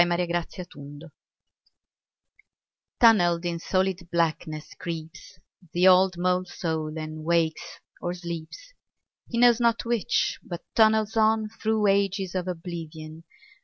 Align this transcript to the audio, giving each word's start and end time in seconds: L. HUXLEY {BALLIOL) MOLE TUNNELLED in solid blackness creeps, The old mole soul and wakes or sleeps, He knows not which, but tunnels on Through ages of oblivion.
L. 0.01 0.07
HUXLEY 0.07 0.25
{BALLIOL) 0.27 0.65
MOLE 0.99 1.09
TUNNELLED 3.01 3.45
in 3.45 3.59
solid 3.59 4.09
blackness 4.11 4.73
creeps, 4.73 5.37
The 5.73 5.87
old 5.87 6.17
mole 6.17 6.45
soul 6.45 6.97
and 6.97 7.23
wakes 7.23 7.79
or 8.01 8.15
sleeps, 8.15 8.73
He 9.29 9.37
knows 9.37 9.59
not 9.59 9.85
which, 9.85 10.39
but 10.41 10.63
tunnels 10.73 11.15
on 11.15 11.49
Through 11.49 11.85
ages 11.85 12.33
of 12.33 12.47
oblivion. 12.47 13.25